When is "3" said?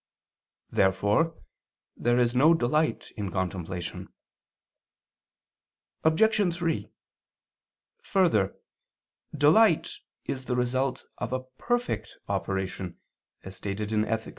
6.55-6.89